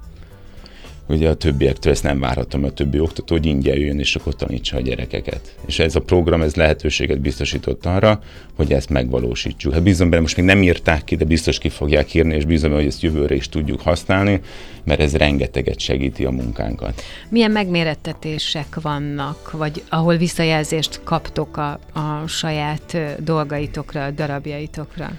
[1.08, 4.76] Ugye a többiektől ezt nem várhatom, a többi oktató, hogy ingyen jön, és akkor tanítsa
[4.76, 5.54] a gyerekeket.
[5.66, 8.20] És ez a program, ez lehetőséget biztosított arra,
[8.56, 9.72] hogy ezt megvalósítsuk.
[9.72, 12.70] Hát bízom benne, most még nem írták ki, de biztos ki fogják írni, és bízom,
[12.70, 14.40] benne, hogy ezt jövőre is tudjuk használni,
[14.84, 17.02] mert ez rengeteget segíti a munkánkat.
[17.28, 25.10] Milyen megmérettetések vannak, vagy ahol visszajelzést kaptok a, a saját dolgaitokra, a darabjaitokra?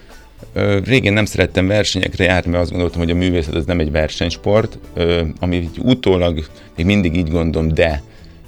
[0.83, 4.77] Régen nem szerettem versenyekre járni, mert azt gondoltam, hogy a művészet az nem egy versenysport,
[5.39, 6.45] ami így utólag
[6.75, 8.01] még mindig így gondolom, de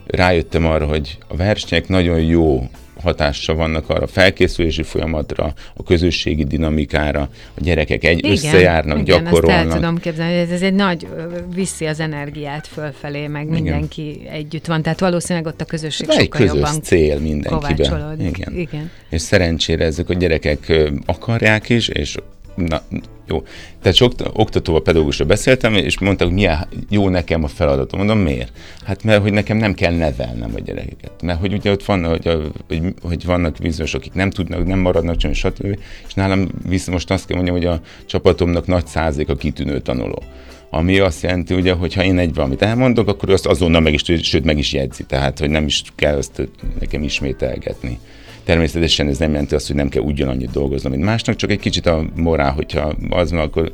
[0.05, 2.69] rájöttem arra, hogy a versenyek nagyon jó
[3.01, 9.59] hatással vannak arra a felkészülési folyamatra, a közösségi dinamikára, a gyerekek egy összejárnak, igen, gyakorolnak.
[9.59, 11.07] Azt el tudom képzelni, hogy ez, ez egy nagy,
[11.53, 13.53] viszi az energiát fölfelé, meg Igen.
[13.53, 18.19] mindenki együtt van, tehát valószínűleg ott a közösség egy sokkal közös jobban cél mindenkiben.
[18.19, 18.55] Igen.
[18.55, 18.91] Igen.
[19.09, 20.73] És szerencsére ezek a gyerekek
[21.05, 22.17] akarják is, és
[22.55, 22.81] na,
[23.29, 23.43] jó.
[23.81, 27.99] Tehát sok oktatóval, pedagógusra beszéltem, és mondta, hogy milyen jó nekem a feladatom.
[27.99, 28.51] Mondom, miért?
[28.85, 31.21] Hát mert hogy nekem nem kell nevelnem a gyerekeket.
[31.21, 34.79] Mert hogy ugye ott vannak, hogy, a, hogy, hogy vannak bizonyos, akik nem tudnak, nem
[34.79, 35.77] maradnak csak, stb.
[36.07, 40.23] És nálam visz, most azt kell mondjam, hogy a csapatomnak nagy százalék a kitűnő tanuló
[40.69, 44.03] ami azt jelenti, ugye, hogy ha én egy valamit elmondok, akkor azt azonnal meg is,
[44.21, 47.99] sőt meg is jegyzi, tehát hogy nem is kell azt nekem ismételgetni.
[48.49, 51.85] Természetesen ez nem jelenti azt, hogy nem kell ugyanannyit dolgoznom, mint másnak, csak egy kicsit
[51.85, 53.71] a morál, hogyha az van, akkor,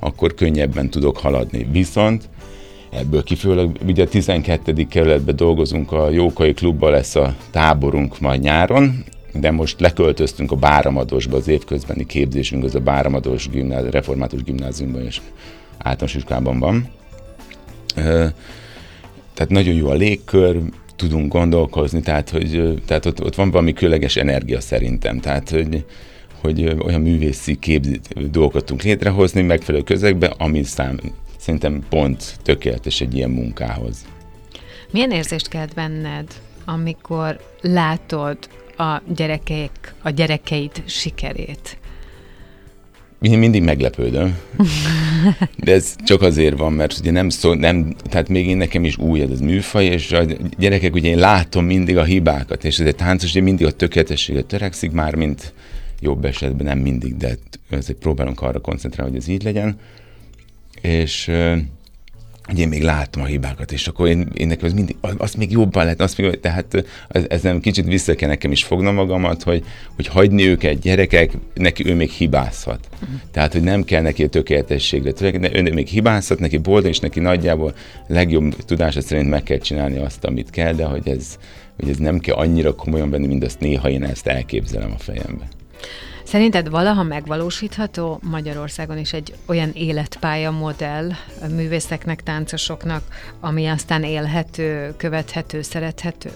[0.00, 1.66] akkor könnyebben tudok haladni.
[1.72, 2.28] Viszont
[2.90, 4.86] ebből kifőleg, ugye a 12.
[4.90, 11.36] kerületben dolgozunk, a Jókai Klubban lesz a táborunk majd nyáron, de most leköltöztünk a Báramadosba,
[11.36, 15.20] az évközbeni képzésünk, az a Báramados gimnáz, református gimnáziumban és
[15.78, 16.88] általános iskolában van.
[19.34, 20.60] Tehát nagyon jó a légkör,
[20.98, 25.84] tudunk gondolkozni, tehát, hogy, tehát ott, ott van valami különleges energia szerintem, tehát hogy,
[26.40, 30.98] hogy olyan művészi képzít dolgokat tudunk létrehozni megfelelő közegbe, ami szám,
[31.38, 34.06] szerintem pont tökéletes egy ilyen munkához.
[34.90, 36.26] Milyen érzést kelt benned,
[36.64, 38.38] amikor látod
[38.76, 41.78] a gyerekek, a gyerekeid sikerét?
[43.20, 44.38] Én mindig meglepődöm.
[45.56, 48.98] De ez csak azért van, mert ugye nem szó, nem, tehát még én nekem is
[48.98, 50.24] új ez a műfaj, és a
[50.58, 54.46] gyerekek, ugye én látom mindig a hibákat, és ez egy táncos, ugye mindig a tökéletességet
[54.46, 55.52] törekszik, már mint
[56.00, 57.38] jobb esetben nem mindig, de
[57.70, 59.78] ezért próbálunk arra koncentrálni, hogy ez így legyen.
[60.80, 61.30] És
[62.48, 65.50] hogy én még látom a hibákat, és akkor én, én nekem ez mindig, azt még
[65.50, 66.84] jobban lehet, azt még, tehát
[67.28, 69.64] ez, nem kicsit vissza kell nekem is fognom magamat, hogy,
[69.96, 72.88] hogy hagyni őket, gyerekek, neki ő még hibázhat.
[72.92, 73.20] Uh-huh.
[73.30, 77.20] Tehát, hogy nem kell neki a tökéletességre törekedni, ő még hibázhat, neki boldog, és neki
[77.20, 77.74] nagyjából
[78.06, 81.38] legjobb tudása szerint meg kell csinálni azt, amit kell, de hogy ez,
[81.76, 85.48] hogy ez nem kell annyira komolyan venni, mint azt néha én ezt elképzelem a fejembe.
[86.28, 88.20] Szerinted valaha megvalósítható?
[88.22, 91.10] Magyarországon is egy olyan életpálya modell
[91.54, 93.02] művészeknek, táncosoknak,
[93.40, 96.30] ami aztán élhető, követhető, szerethető?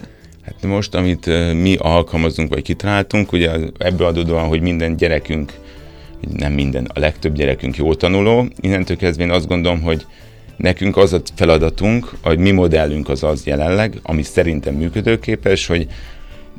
[0.45, 5.53] Hát most, amit mi alkalmazunk, vagy kitaláltunk, ugye ebből adódóan, hogy minden gyerekünk,
[6.37, 10.07] nem minden, a legtöbb gyerekünk jó tanuló, innentől kezdve én azt gondolom, hogy
[10.57, 15.87] nekünk az a feladatunk, hogy mi modellünk az az jelenleg, ami szerintem működőképes, hogy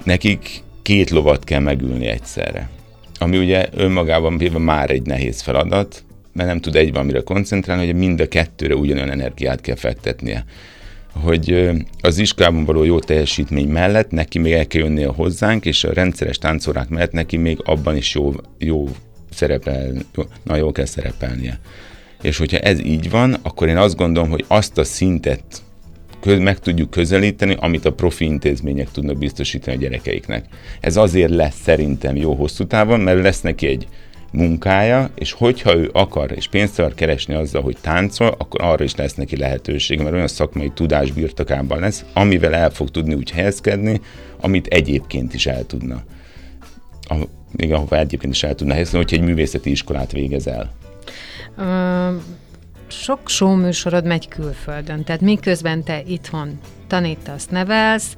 [0.03, 2.69] nekik két lovat kell megülni egyszerre
[3.23, 7.95] ami ugye önmagában véve már egy nehéz feladat, mert nem tud egy valamire koncentrálni, hogy
[7.95, 10.45] mind a kettőre ugyanolyan energiát kell fektetnie.
[11.11, 15.93] Hogy az iskolában való jó teljesítmény mellett neki még el kell jönnie hozzánk, és a
[15.93, 18.89] rendszeres táncórák mellett neki még abban is jó, jó
[19.31, 19.93] szerepel,
[20.43, 21.59] na jól kell szerepelnie.
[22.21, 25.43] És hogyha ez így van, akkor én azt gondolom, hogy azt a szintet
[26.25, 30.45] meg tudjuk közelíteni, amit a profi intézmények tudnak biztosítani a gyerekeiknek.
[30.79, 33.87] Ez azért lesz szerintem jó hosszú távon, mert lesz neki egy
[34.31, 38.95] munkája, és hogyha ő akar és pénzt akar keresni azzal, hogy táncol, akkor arra is
[38.95, 44.01] lesz neki lehetőség, mert olyan szakmai tudás birtokában lesz, amivel el fog tudni úgy helyezkedni,
[44.41, 46.03] amit egyébként is el tudna.
[47.01, 47.15] A,
[47.51, 50.73] még ahova egyébként is el tudna helyezkedni, hogyha egy művészeti iskolát végez el.
[51.57, 52.21] Uh
[53.03, 58.15] sok showműsorod megy külföldön, tehát miközben te itthon tanítasz, nevelsz,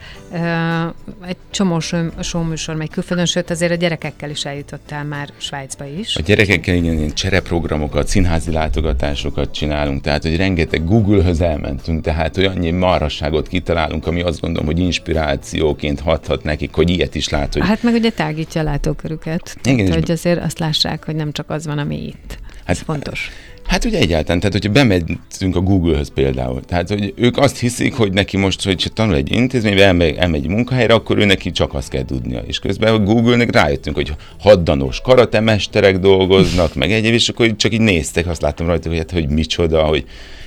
[1.26, 1.80] egy csomó
[2.20, 6.16] showműsor megy külföldön, sőt azért a gyerekekkel is eljutottál már Svájcba is.
[6.16, 12.46] A gyerekekkel igen, ilyen csereprogramokat, színházi látogatásokat csinálunk, tehát hogy rengeteg Google-höz elmentünk, tehát hogy
[12.46, 17.54] annyi marhasságot kitalálunk, ami azt gondolom, hogy inspirációként hathat nekik, hogy ilyet is lát.
[17.54, 17.66] Hogy...
[17.66, 19.58] Hát meg ugye tágítja a látókörüket.
[19.64, 22.38] Igen, tehát, hogy azért azt lássák, hogy nem csak az van, ami itt.
[22.66, 23.32] Hát, Ez fontos.
[23.68, 28.14] Hát ugye egyáltalán, tehát hogyha bemegyünk a Google-höz például, tehát hogy ők azt hiszik, hogy
[28.14, 32.06] neki most, hogy tanul egy intézménybe, elmegy, elmegy munkahelyre, akkor ő neki csak azt kell
[32.06, 32.40] tudnia.
[32.40, 37.82] És közben a Google-nek rájöttünk, hogy haddanos karatemesterek dolgoznak, meg egyéb, és akkor csak így
[37.82, 40.06] néztek, azt láttam rajta, hogy, hát, hogy micsoda, hogy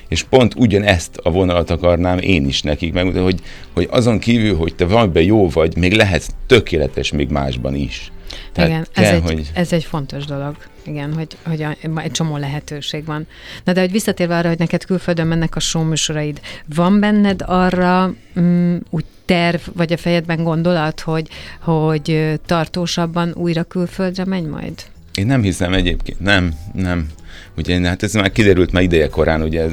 [0.08, 3.40] és pont ugyanezt a vonalat akarnám én is nekik megmutatni, hogy,
[3.74, 8.12] hogy azon kívül, hogy te valamiben jó vagy, még lehetsz tökéletes még másban is.
[8.52, 9.50] Tehát Igen, kell, ez, egy, hogy...
[9.54, 10.56] ez egy fontos dolog.
[10.84, 13.26] Igen, hogy, hogy a, egy csomó lehetőség van.
[13.64, 16.40] Na de hogy visszatérve arra, hogy neked külföldön mennek a showműsoraid,
[16.74, 21.28] van benned arra mm, úgy terv, vagy a fejedben gondolat, hogy,
[21.60, 24.74] hogy tartósabban újra külföldre menj majd?
[25.14, 27.08] Én nem hiszem egyébként, nem, nem.
[27.56, 29.72] Ugye hát ez már kiderült már ideje korán, ugye ez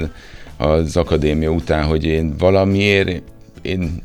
[0.58, 3.22] az akadémia után, hogy én valamiért
[3.62, 4.02] én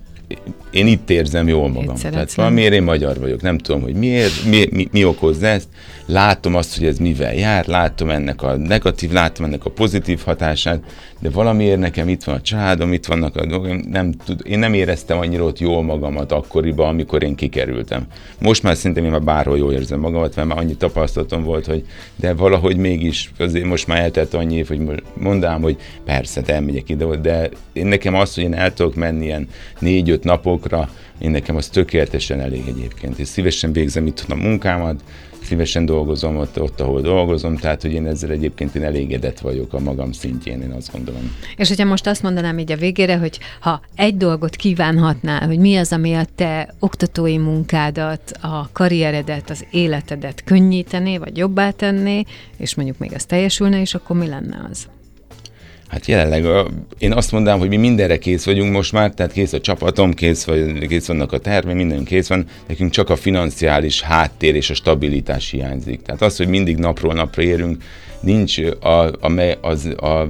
[0.71, 1.97] én itt érzem jól magam.
[1.97, 5.69] Tehát valamiért én magyar vagyok, nem tudom, hogy miért, mi, mi, mi okozza ezt.
[6.13, 10.83] Látom azt, hogy ez mivel jár, látom ennek a negatív, látom ennek a pozitív hatását,
[11.19, 14.75] de valamiért nekem itt van a családom, itt vannak a dolgok, nem tud, én nem
[14.75, 18.07] éreztem annyira ott jól magamat akkoriban, amikor én kikerültem.
[18.39, 21.85] Most már szerintem én már bárhol jól érzem magamat, mert már annyi tapasztalatom volt, hogy
[22.17, 27.05] de valahogy mégis, azért most már eltelt annyi év, hogy mondám, hogy persze, elmegyek ide,
[27.05, 31.69] de én nekem az, hogy én el tudok menni ilyen négy-öt napokra, én nekem az
[31.69, 35.03] tökéletesen elég egyébként, és szívesen végzem itt a munkámat,
[35.51, 39.79] szívesen dolgozom ott, ott, ahol dolgozom, tehát hogy én ezzel egyébként én elégedett vagyok a
[39.79, 41.37] magam szintjén, én azt gondolom.
[41.57, 45.77] És hogyha most azt mondanám így a végére, hogy ha egy dolgot kívánhatnál, hogy mi
[45.77, 52.23] az, ami a te oktatói munkádat, a karrieredet, az életedet könnyítené, vagy jobbá tenné,
[52.57, 54.89] és mondjuk még ez teljesülne, és akkor mi lenne az?
[55.91, 56.67] Hát jelenleg a,
[56.99, 60.45] én azt mondanám, hogy mi mindenre kész vagyunk most már, tehát kész a csapatom, kész,
[60.45, 64.75] vagy, kész vannak a terve, minden kész van, nekünk csak a financiális háttér és a
[64.75, 66.03] stabilitás hiányzik.
[66.03, 67.83] Tehát az, hogy mindig napról napra érünk,
[68.21, 70.27] nincs a, a, az, a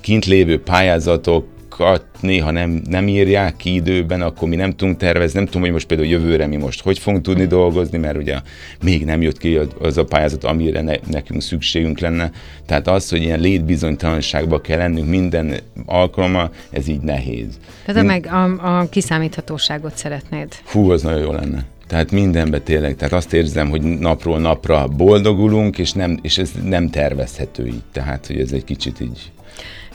[0.00, 1.46] kint lévő pályázatok
[1.76, 5.70] dolgokat néha nem, nem írják ki időben, akkor mi nem tudunk tervezni, nem tudom, hogy
[5.70, 8.38] most például jövőre mi most hogy fogunk tudni dolgozni, mert ugye
[8.82, 12.30] még nem jött ki az a pályázat, amire ne, nekünk szükségünk lenne.
[12.66, 15.54] Tehát az, hogy ilyen létbizonytalanságba kell lennünk minden
[15.86, 17.58] alkalommal, ez így nehéz.
[17.84, 18.24] Tehát Mind...
[18.24, 20.54] meg a, a kiszámíthatóságot szeretnéd.
[20.64, 21.64] Hú, az nagyon jó lenne.
[21.86, 26.90] Tehát mindenbe tényleg, tehát azt érzem, hogy napról napra boldogulunk, és, nem, és ez nem
[26.90, 27.82] tervezhető így.
[27.92, 29.30] Tehát, hogy ez egy kicsit így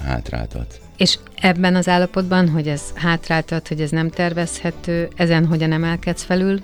[0.05, 0.81] hátráltat.
[1.01, 6.59] És ebben az állapotban, hogy ez hátráltat, hogy ez nem tervezhető, ezen hogyan emelkedsz felül?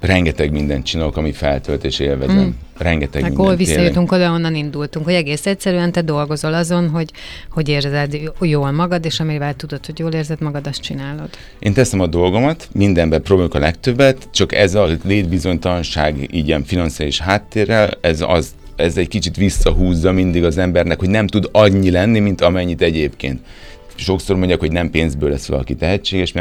[0.00, 2.36] Rengeteg mindent csinálok, ami feltölt és élvezem.
[2.36, 2.48] Mm.
[2.78, 7.10] Rengeteg Meg hol visszajutunk oda, onnan indultunk, hogy egész egyszerűen te dolgozol azon, hogy,
[7.50, 11.28] hogy érzed jól magad, és amivel tudod, hogy jól érzed magad, azt csinálod.
[11.58, 17.20] Én teszem a dolgomat, mindenben próbálok a legtöbbet, csak ez a létbizonytalanság így ilyen financiális
[17.20, 22.18] háttérrel, ez az ez egy kicsit visszahúzza mindig az embernek, hogy nem tud annyi lenni,
[22.18, 23.40] mint amennyit egyébként.
[23.94, 26.34] Sokszor mondják, hogy nem pénzből lesz valaki tehetséges,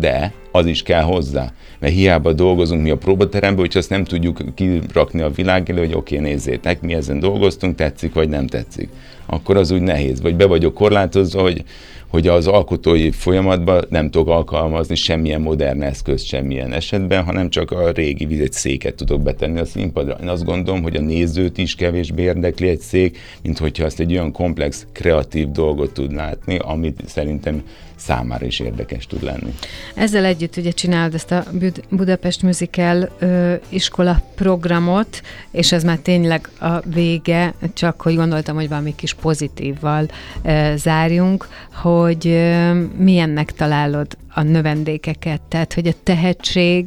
[0.00, 1.52] de az is kell hozzá.
[1.78, 5.94] Mert hiába dolgozunk mi a próbateremben, hogyha azt nem tudjuk kirakni a világ elő, hogy
[5.94, 8.88] oké, okay, nézzétek, mi ezen dolgoztunk, tetszik vagy nem tetszik.
[9.30, 10.20] Akkor az úgy nehéz.
[10.20, 11.64] Vagy be vagyok korlátozva, hogy
[12.08, 17.90] hogy az alkotói folyamatban nem tudok alkalmazni semmilyen modern eszközt semmilyen esetben, hanem csak a
[17.90, 20.18] régi vizet széket tudok betenni a színpadra.
[20.22, 24.12] Én azt gondolom, hogy a nézőt is kevésbé érdekli egy szék, mint hogyha azt egy
[24.12, 27.62] olyan komplex, kreatív dolgot tud látni, amit szerintem
[27.98, 29.54] számára is érdekes tud lenni.
[29.94, 31.44] Ezzel együtt ugye csinálod ezt a
[31.88, 38.68] Budapest Musical ö, iskola programot, és ez már tényleg a vége, csak hogy gondoltam, hogy
[38.68, 40.08] valami kis pozitívval
[40.42, 46.86] ö, zárjunk, hogy ö, milyennek találod a növendékeket, tehát hogy a tehetség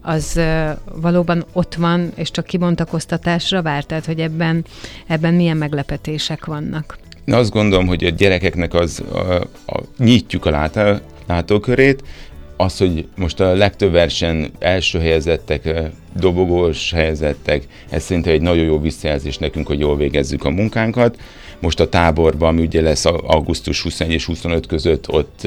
[0.00, 0.40] az
[0.92, 4.64] valóban ott van, és csak kibontakoztatásra vár, tehát hogy ebben,
[5.06, 6.98] ebben milyen meglepetések vannak.
[7.26, 9.18] Én azt gondolom, hogy a gyerekeknek az a,
[9.66, 12.02] a, nyitjuk a látá, látókörét,
[12.56, 15.68] az, hogy most a legtöbb versen első helyezettek,
[16.16, 21.18] dobogós helyezettek, ez szerintem egy nagyon jó visszajelzés nekünk, hogy jól végezzük a munkánkat.
[21.60, 25.40] Most a táborban, ami ugye lesz augusztus 21 és 25 között, ott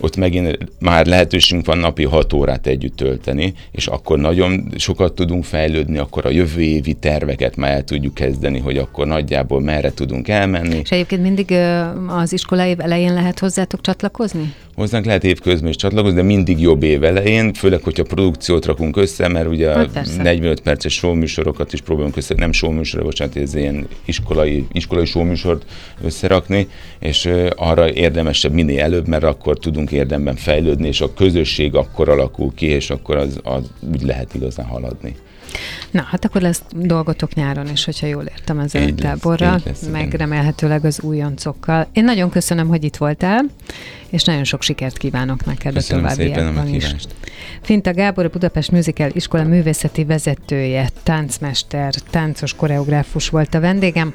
[0.00, 5.44] ott megint már lehetőségünk van napi 6 órát együtt tölteni, és akkor nagyon sokat tudunk
[5.44, 10.28] fejlődni, akkor a jövő évi terveket már el tudjuk kezdeni, hogy akkor nagyjából merre tudunk
[10.28, 10.80] elmenni.
[10.82, 11.54] És egyébként mindig
[12.08, 14.54] az iskolai elején lehet hozzátok csatlakozni?
[14.74, 19.28] Hozzánk lehet évközben is csatlakozni, de mindig jobb év elején, főleg, hogyha produkciót rakunk össze,
[19.28, 24.66] mert ugye hát 45 perces showműsorokat is próbálunk össze, nem showműsor, bocsánat, ez ilyen iskolai,
[24.72, 25.64] iskolai showműsort
[26.04, 26.68] összerakni,
[26.98, 32.52] és arra érdemesebb minél előbb, mert akkor tudunk érdemben fejlődni, és a közösség akkor alakul
[32.54, 35.16] ki, és akkor az, az úgy lehet igazán haladni.
[35.90, 39.60] Na, hát akkor lesz dolgotok nyáron is, hogyha jól értem az így táborra,
[39.92, 40.18] meg igen.
[40.18, 41.86] remélhetőleg az újoncokkal.
[41.92, 43.44] Én nagyon köszönöm, hogy itt voltál,
[44.10, 46.94] és nagyon sok sikert kívánok neked köszönöm a továbbiakban is.
[47.62, 54.14] Finta Gábor, a Budapest Musical Iskola művészeti vezetője, táncmester, táncos koreográfus volt a vendégem.